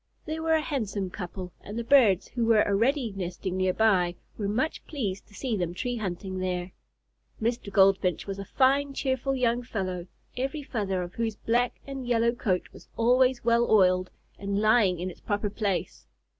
[0.25, 4.47] They were a handsome couple, and the birds who were already nesting near by were
[4.47, 6.71] much pleased to see them tree hunting there.
[7.39, 7.71] Mr.
[7.71, 12.67] Goldfinch was a fine, cheerful little fellow, every feather of whose black and yellow coat
[12.73, 14.09] was always well oiled
[14.39, 16.07] and lying in its proper place.